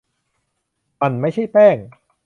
[1.01, 1.77] มันไม่ใช่แป้ง